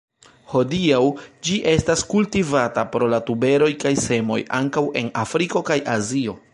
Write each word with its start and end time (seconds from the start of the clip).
Hodiaŭ 0.53 1.01
ĝi 1.49 1.57
estas 1.73 2.03
kultivata 2.15 2.87
pro 2.97 3.11
la 3.15 3.21
tuberoj 3.31 3.71
kaj 3.87 3.95
semoj, 4.09 4.41
ankaŭ 4.63 4.87
en 5.03 5.17
Afriko 5.27 5.67
kaj 5.71 5.83
Azio. 5.99 6.41